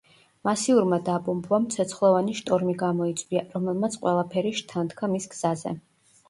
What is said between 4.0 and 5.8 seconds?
ყველაფერი შთანთქა მის გზაზე.